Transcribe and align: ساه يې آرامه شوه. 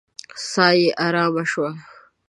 ساه 0.51 0.71
يې 0.79 0.87
آرامه 1.05 1.43
شوه. 1.51 1.71